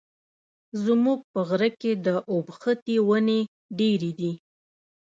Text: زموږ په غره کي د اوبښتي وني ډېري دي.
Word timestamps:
زموږ 0.83 1.19
په 1.31 1.39
غره 1.47 1.69
کي 1.81 1.91
د 2.05 2.07
اوبښتي 2.31 2.95
وني 3.07 3.39
ډېري 3.77 4.11
دي. 4.19 4.31